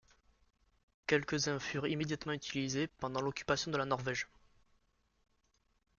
Quelques-uns 1.05 1.59
furent 1.59 1.85
immédiatement 1.85 2.33
utilisés 2.33 2.87
pendant 2.87 3.21
l'occupation 3.21 3.69
de 3.69 3.77
la 3.77 3.85
Norvège. 3.85 4.27